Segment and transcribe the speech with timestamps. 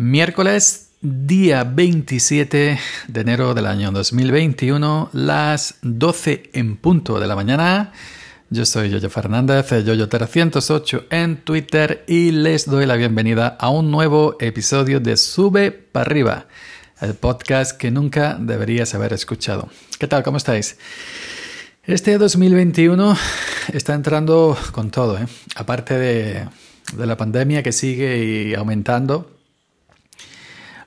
[0.00, 7.92] Miércoles, día 27 de enero del año 2021, las 12 en punto de la mañana.
[8.48, 14.38] Yo soy Yoyo Fernández, Yoyo308 en Twitter y les doy la bienvenida a un nuevo
[14.40, 16.46] episodio de Sube para arriba,
[17.02, 19.68] el podcast que nunca deberías haber escuchado.
[19.98, 20.22] ¿Qué tal?
[20.22, 20.78] ¿Cómo estáis?
[21.84, 23.18] Este 2021
[23.74, 25.26] está entrando con todo, ¿eh?
[25.56, 26.48] aparte de,
[26.96, 29.39] de la pandemia que sigue aumentando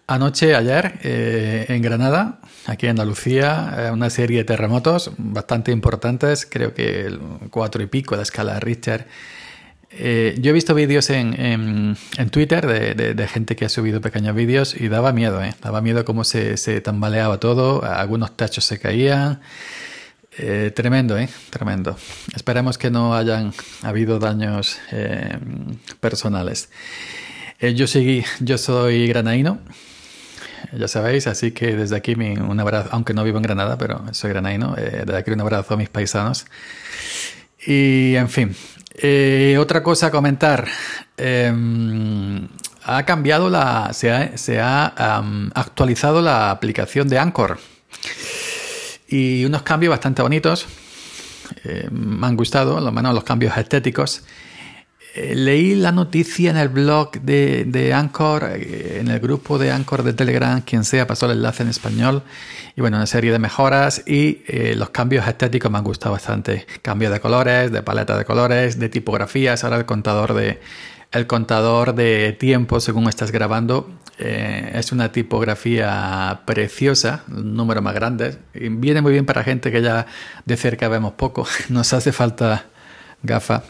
[0.05, 6.45] Anoche, ayer, eh, en Granada, aquí en Andalucía, eh, una serie de terremotos bastante importantes,
[6.45, 7.17] creo que
[7.49, 9.07] cuatro y pico de escala Richter.
[9.91, 14.75] Eh, yo he visto vídeos en, en, Twitter de, gente que ha subido pequeños vídeos
[14.75, 15.53] y daba miedo, ¿eh?
[15.61, 19.39] daba miedo cómo se, se tambaleaba todo, algunos techos se caían.
[20.75, 21.29] tremendo, ¿eh?
[21.49, 21.95] Tremendo.
[22.35, 24.79] Esperemos que no hayan habido daños
[26.01, 26.69] personales.
[27.61, 29.59] yo, seguí, yo soy granaíno,
[30.71, 34.29] ya sabéis, así que desde aquí un abrazo, aunque no vivo en Granada, pero soy
[34.29, 36.45] granaino, eh, desde aquí un abrazo a mis paisanos.
[37.65, 38.55] Y en fin,
[38.95, 40.67] eh, otra cosa a comentar.
[41.17, 42.47] Em,
[42.83, 43.91] ha cambiado la.
[43.93, 45.21] Se ha,
[45.55, 47.59] actualizado la aplicación de Anchor.
[49.07, 50.67] Y unos cambios bastante bonitos.
[51.63, 54.23] Eh, me han gustado, lo menos los cambios estéticos.
[55.15, 59.71] Eh, leí la noticia en el blog de, de, Anchor, eh, en el grupo de
[59.71, 62.23] Anchor de Telegram, quien sea, pasó el enlace en español.
[62.75, 66.65] Y bueno, una serie de mejoras y eh, los cambios estéticos me han gustado bastante.
[66.81, 69.63] Cambio de colores, de paleta de colores, de tipografías.
[69.63, 70.59] Ahora el contador de,
[71.11, 78.37] el contador de tiempo, según estás grabando, es una tipografía preciosa, un número más grande.
[78.55, 80.07] Y viene muy bien para gente que ya
[80.45, 81.45] de cerca vemos poco.
[81.69, 82.65] Nos hace falta
[83.21, 83.63] gafa.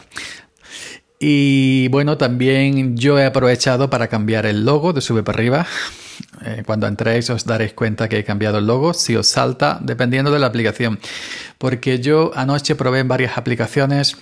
[1.26, 5.66] Y bueno, también yo he aprovechado para cambiar el logo de Sube para arriba.
[6.44, 10.30] Eh, cuando entréis os daréis cuenta que he cambiado el logo, si os salta, dependiendo
[10.30, 10.98] de la aplicación.
[11.56, 14.18] Porque yo anoche probé en varias aplicaciones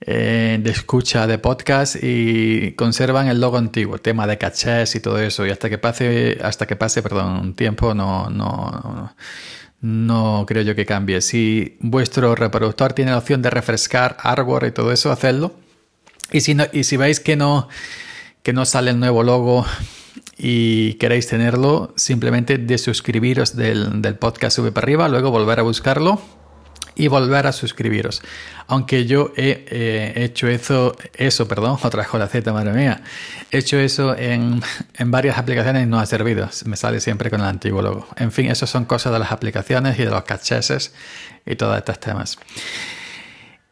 [0.00, 5.20] eh, de escucha de podcast y conservan el logo antiguo, tema de cachés y todo
[5.20, 5.46] eso.
[5.46, 9.14] Y hasta que pase, hasta que pase, perdón, un tiempo, no, no,
[9.82, 11.20] no creo yo que cambie.
[11.20, 15.63] Si vuestro reproductor tiene la opción de refrescar hardware y todo eso, hacedlo
[16.32, 17.68] y si, no, y si veis que no,
[18.42, 19.66] que no sale el nuevo logo
[20.36, 26.20] y queréis tenerlo, simplemente desuscribiros del, del podcast Sube para arriba, luego volver a buscarlo
[26.96, 28.22] y volver a suscribiros.
[28.66, 33.02] Aunque yo he eh, hecho eso, eso, perdón, otra con madre mía.
[33.50, 34.62] He hecho eso en,
[34.94, 36.48] en, varias aplicaciones y no ha servido.
[36.64, 38.08] Me sale siempre con el antiguo logo.
[38.16, 40.94] En fin, eso son cosas de las aplicaciones y de los cacheses
[41.46, 42.38] y todos estos temas.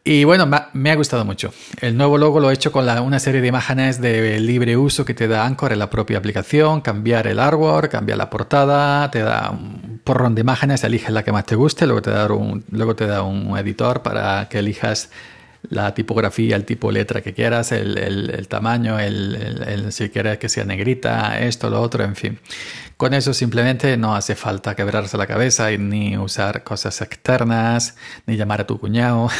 [0.04, 1.52] Y bueno, me ha gustado mucho.
[1.80, 5.14] El nuevo logo lo he hecho con una serie de imágenes de libre uso que
[5.14, 9.50] te da Anchor en la propia aplicación, cambiar el artwork, cambiar la portada, te da
[9.50, 12.96] un porrón de imágenes, eliges la que más te guste, luego te da un, luego
[12.96, 15.10] te da un editor para que elijas
[15.72, 20.50] la tipografía, el tipo de letra que quieras, el, el, tamaño, el, si quieres que
[20.50, 22.38] sea negrita, esto, lo otro, en fin.
[22.98, 27.96] Con eso simplemente no hace falta quebrarse la cabeza y ni usar cosas externas,
[28.26, 29.30] ni llamar a tu cuñado.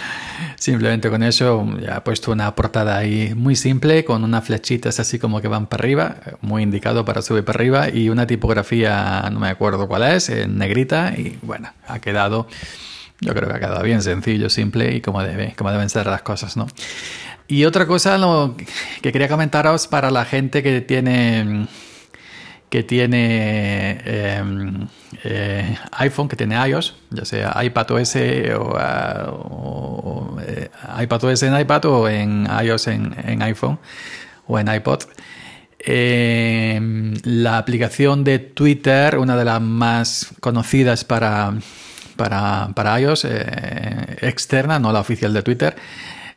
[0.56, 5.18] simplemente con eso ya he puesto una portada ahí muy simple, con unas flechitas así
[5.18, 9.38] como que van para arriba, muy indicado para subir para arriba, y una tipografía, no
[9.38, 12.48] me acuerdo cuál es, en negrita, y bueno, ha quedado
[13.20, 16.22] yo creo que ha quedado bien sencillo, simple y como, debe, como deben ser las
[16.22, 16.66] cosas, ¿no?
[17.46, 18.18] Y otra cosa
[19.02, 21.66] que quería comentaros para la gente que tiene
[22.70, 24.88] que tiene em,
[25.22, 28.16] eh, iPhone, que tiene iOS, ya sea iPadOS
[28.58, 28.72] o,
[29.40, 30.70] o eh,
[31.02, 33.78] iPadOS en iPad o en iOS en, en iPhone
[34.48, 35.04] o en iPod.
[35.78, 41.52] Em, la aplicación de Twitter, una de las más conocidas para
[42.16, 45.76] para, para iOS eh, externa, no la oficial de Twitter.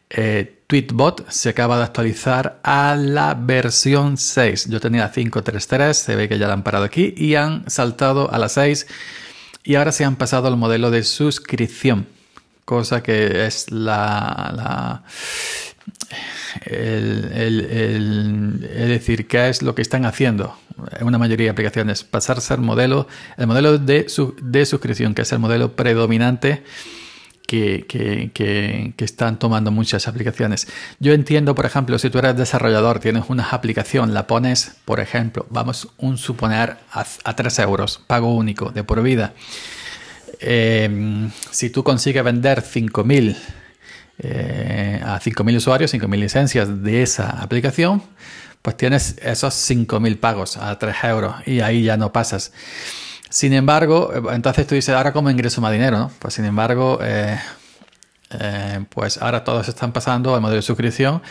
[0.10, 4.70] Eh, Tweetbot se acaba de actualizar a la versión 6.
[4.70, 8.38] Yo tenía 5.3.3, se ve que ya la han parado aquí y han saltado a
[8.38, 8.88] la 6
[9.64, 12.08] y ahora se han pasado al modelo de suscripción,
[12.64, 15.04] cosa que es la, la
[16.66, 20.67] el, es decir, qué es lo que están haciendo en
[21.02, 23.08] una mayoría de aplicaciones, pasarse al modelo,
[23.38, 24.08] el modelo de,
[24.42, 26.64] de suscripción, que es el modelo predominante
[27.48, 30.68] que, que, que, que, están tomando muchas aplicaciones.
[31.00, 35.46] Yo entiendo, por ejemplo, si tú eres desarrollador, tienes una aplicación, la pones, por ejemplo,
[35.50, 39.34] vamos un suponer a, a 3 euros, pago único, de por vida.
[40.40, 43.36] Eh, si tú consigues vender 5.000
[44.20, 48.02] eh, a 5.000 usuarios, 5.000 licencias de esa aplicación,
[48.68, 52.52] pues tienes esos 5.000 pagos a 3 euros y ahí ya no pasas.
[53.30, 56.12] Sin embargo, eh, entonces tú dices, ahora cómo ingreso más dinero, ¿no?
[56.20, 57.40] Pues sin embargo, eh,
[58.32, 61.22] eh, pues ahora todos están pasando al modelo de suscripción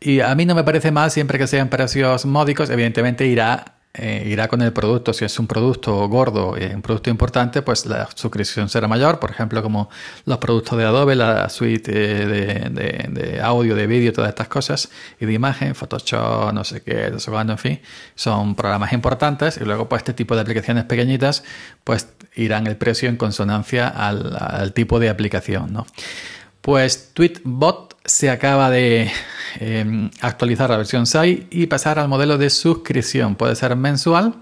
[0.00, 4.24] y a mí no me parece mal siempre que sean precios módicos, evidentemente irá eh,
[4.26, 5.12] irá con el producto.
[5.12, 9.18] Si es un producto gordo, y un producto importante, pues la suscripción será mayor.
[9.18, 9.90] Por ejemplo, como
[10.24, 14.88] los productos de Adobe, la suite de, audio, de vídeo, todas estas cosas,
[15.20, 17.80] y de imagen, Photoshop, no sé qué, no sé cuándo, en fin,
[18.14, 19.58] son programas importantes.
[19.58, 21.44] Y luego, pues este tipo de aplicaciones pequeñitas,
[21.84, 25.86] pues irán el precio en consonancia al tipo de aplicación, ¿no?
[26.62, 29.10] Pues Tweetbot se acaba de
[29.58, 33.34] em, actualizar la versión 6 y pasar al modelo de suscripción.
[33.34, 34.36] Puede ser mensual,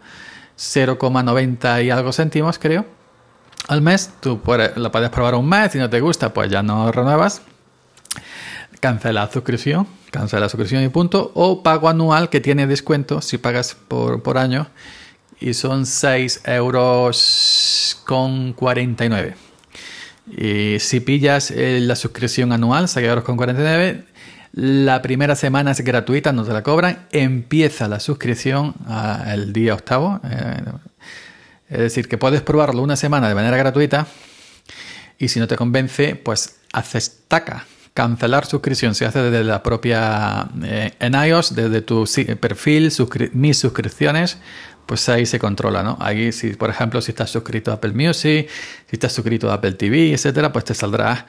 [0.58, 2.84] 0,90 y algo céntimos creo.
[3.68, 6.62] Al mes, tú puedes, lo puedes probar un mes, si no te gusta, pues ya
[6.62, 7.40] no renuevas.
[8.80, 11.32] Cancela la suscripción, cancela la suscripción y punto.
[11.34, 14.68] O pago anual que tiene descuento si pagas por, por año
[15.40, 19.49] y son 6 euros con 49.
[20.30, 24.04] Y si pillas eh, la suscripción anual, 6,49
[24.52, 27.06] la primera semana es gratuita, no te la cobran.
[27.12, 28.74] Empieza la suscripción
[29.26, 30.20] el día octavo.
[30.24, 30.62] Eh,
[31.68, 34.08] es decir, que puedes probarlo una semana de manera gratuita
[35.18, 37.66] y si no te convence, pues haces taca.
[37.94, 42.04] Cancelar suscripción se hace desde la propia eh, en iOS, desde tu
[42.40, 42.92] perfil,
[43.32, 44.38] mis suscripciones,
[44.86, 45.96] pues ahí se controla, ¿no?
[46.00, 48.48] Ahí, si, por ejemplo, si estás suscrito a Apple Music,
[48.88, 51.26] si estás suscrito a Apple TV, etcétera, pues te saldrá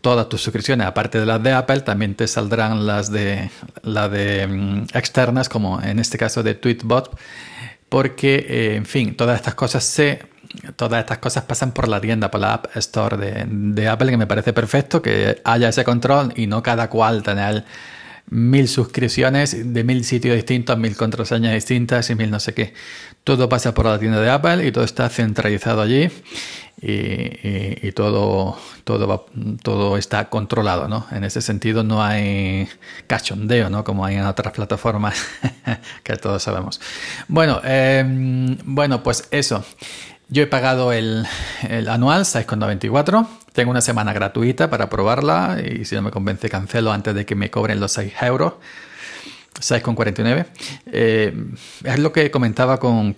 [0.00, 3.50] todas tus suscripciones, aparte de las de Apple, también te saldrán las de,
[3.82, 7.18] las de mm, externas, como en este caso de Tweetbot,
[7.88, 10.22] porque, eh, en fin, todas estas cosas se
[10.78, 14.28] todas estas cosas pasan por la tienda, por la App Store de, Apple, que me
[14.28, 17.64] parece perfecto que haya ese control y no cada cual tener
[18.30, 22.74] mil suscripciones de mil sitios distintos, mil contraseñas distintas y mil no sé qué.
[23.24, 26.08] Todo pasa por la tienda de Apple y todo está centralizado allí
[26.80, 29.26] y, todo, todo,
[29.64, 31.08] todo está controlado, ¿no?
[31.10, 32.68] En ese sentido no hay
[33.08, 33.82] cachondeo, ¿no?
[33.82, 35.20] Como hay en otras plataformas
[36.04, 36.80] que todos sabemos.
[37.26, 39.64] Bueno, em, bueno, pues eso.
[40.30, 41.26] Yo he pagado el,
[41.68, 43.26] el anual 6,94.
[43.52, 47.34] Tengo una semana gratuita para probarla y si no me convence cancelo antes de que
[47.34, 48.54] me cobren los 6 euros.
[49.60, 50.46] 6,49.
[50.86, 51.34] Eh,
[51.84, 53.14] es lo que comentaba con,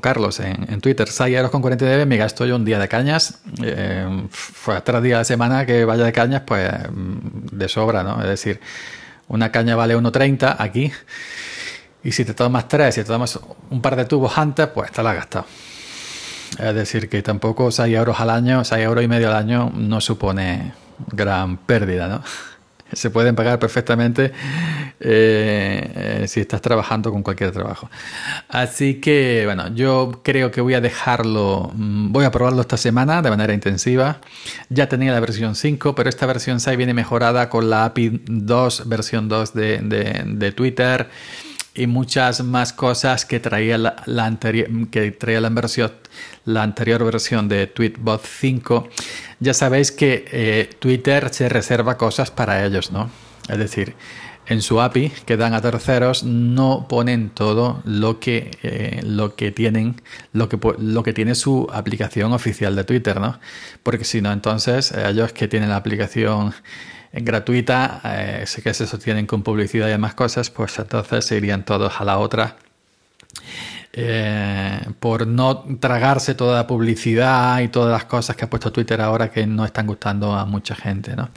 [0.00, 1.08] Carlos en, Twitter.
[1.08, 3.40] 6 euros con 49 me gasto yo un día de cañas.
[3.62, 8.20] Eh, fue tres días de semana que vaya de cañas, pues mm, de sobra, ¿no?
[8.22, 8.60] Es decir,
[9.28, 10.90] una caña vale 1,30 aquí.
[12.02, 13.38] Y si te tomas tres, si te tomas
[13.70, 15.46] un par de tubos antes, pues te la has gastado.
[16.58, 20.00] Es decir, que tampoco 6 euros al año, 6 euros y medio al año no
[20.00, 20.72] supone
[21.12, 22.22] gran pérdida, ¿no?
[22.92, 24.32] Se pueden pagar perfectamente
[25.00, 27.90] eh, eh, si estás trabajando con cualquier trabajo.
[28.48, 33.20] Así que, bueno, yo creo que voy a dejarlo, mm, voy a probarlo esta semana
[33.20, 34.18] de manera intensiva.
[34.68, 38.88] Ya tenía la versión 5, pero esta versión 6 viene mejorada con la API 2,
[38.88, 41.08] versión 2 de, de Twitter
[41.74, 45.92] y muchas más cosas que traía la, anterior que traía la versión
[46.44, 48.88] la anterior versión de Tweetbot 5
[49.40, 53.10] ya sabéis que eh, Twitter se reserva cosas para ellos no
[53.48, 53.94] es decir
[54.46, 59.52] en su API que dan a terceros no ponen todo lo que eh, lo que
[59.52, 63.38] tienen lo que lo que tiene su aplicación oficial de Twitter no
[63.82, 66.54] porque si no entonces ellos que tienen la aplicación
[67.22, 71.64] gratuita, eh, sé que se sostienen con publicidad y demás cosas, pues entonces se irían
[71.64, 72.56] todos a la otra.
[73.92, 79.00] Eh, por no tragarse toda la publicidad y todas las cosas que ha puesto Twitter
[79.00, 81.30] ahora que no están gustando a mucha gente, ¿no?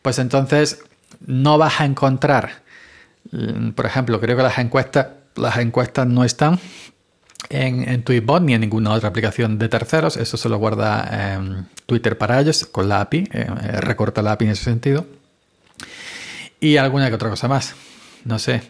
[0.00, 0.84] Pues entonces
[1.26, 2.62] no vas a encontrar,
[3.32, 6.58] mm, por ejemplo, creo que las encuestas, las encuestas no están
[7.50, 8.04] en, en
[8.42, 12.66] ni en ninguna otra aplicación de terceros, eso se lo guarda em, Twitter para ellos
[12.66, 13.44] con la API, eh,
[13.80, 15.06] recorta la API en ese sentido.
[16.60, 17.74] Y alguna que otra cosa más,
[18.24, 18.62] no sé.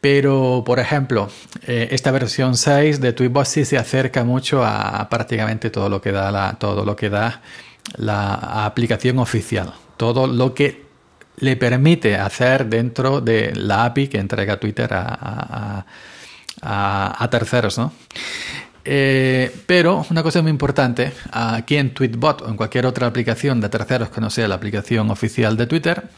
[0.00, 1.28] Pero, por ejemplo,
[1.66, 6.12] eh, esta versión 6 de Tweetbot sí se acerca mucho a, prácticamente todo lo que
[6.12, 7.42] da la, todo lo que da
[7.96, 9.74] la aplicación oficial.
[9.96, 10.89] Todo lo que
[11.40, 15.84] le permite hacer dentro de la API que entrega Twitter a,
[17.30, 17.92] terceros, ¿no?
[18.84, 23.68] Eh, pero una cosa muy importante, aquí en Tweetbot o en cualquier otra aplicación de
[23.68, 26.08] terceros que no sea la aplicación oficial de Twitter,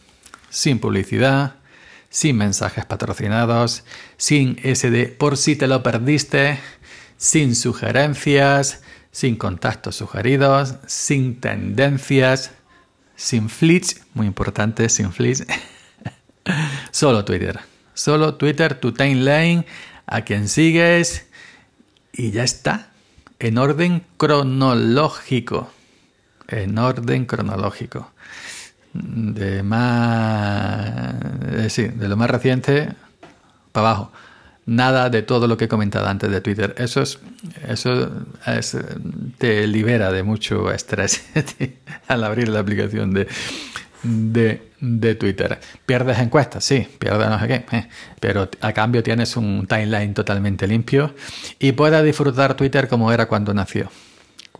[0.48, 1.54] sin publicidad,
[2.08, 3.84] sin mensajes patrocinados,
[4.16, 6.60] sin SD por si te lo perdiste,
[7.16, 12.52] sin sugerencias, sin contactos sugeridos, sin tendencias,
[13.16, 15.44] sin flits, muy importante, sin flits,
[16.90, 17.60] solo Twitter.
[17.94, 19.66] Solo Twitter, tu timeline,
[20.06, 21.26] a quien sigues
[22.12, 22.88] y ya está.
[23.38, 25.70] En orden cronológico.
[26.48, 28.12] En orden cronológico.
[28.92, 31.14] De más.
[31.48, 32.94] Eh, sí, de lo más reciente
[33.72, 34.12] para abajo.
[34.64, 36.74] Nada de todo lo que he comentado antes de Twitter.
[36.78, 37.18] Eso es,
[37.68, 38.08] eso
[39.38, 41.24] te libera de mucho estrés
[42.08, 43.26] al abrir la aplicación de,
[44.02, 45.58] de, Twitter.
[45.84, 47.88] Pierdes encuestas, sí, pierdes no sé qué, eh,
[48.20, 51.14] pero a cambio tienes un timeline totalmente limpio
[51.58, 53.90] y puedes disfrutar Twitter como era cuando nació.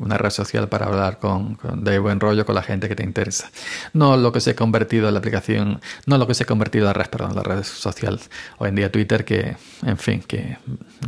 [0.03, 3.51] Una red social para hablar con, de buen rollo con la gente que te interesa.
[3.93, 6.87] No lo que se ha convertido en la aplicación, no lo que se ha convertido
[6.87, 8.21] la red, perdón, la red social
[8.59, 10.59] hoy en día Twitter, que, en fin, que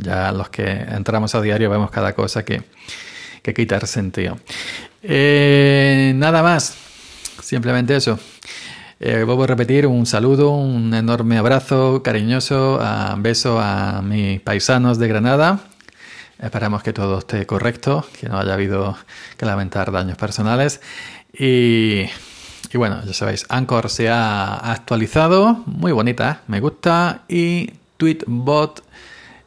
[0.01, 2.63] ya los que entramos a diario vemos cada cosa que,
[3.43, 4.39] que quitar sentido.
[5.03, 6.77] Eh, nada más.
[7.43, 8.19] Simplemente eso.
[9.01, 12.81] Eh, vuelvo a repetir un saludo, un enorme abrazo cariñoso,
[13.15, 15.61] un beso a mis paisanos de Granada.
[16.39, 18.97] Esperamos que todo esté correcto, que no haya habido
[19.37, 20.81] que lamentar daños personales.
[21.33, 22.05] Y,
[22.75, 27.23] bueno, ya sabéis, Anchor se ha actualizado, muy bonita, me gusta.
[27.29, 28.83] Y Tweetbot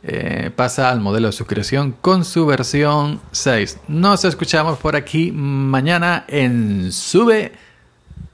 [0.04, 3.80] eh, pasa al modelo de suscripción con su versión 6.
[3.90, 7.52] Nos escuchamos por aquí mañana en Sube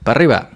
[0.04, 0.50] para arriba.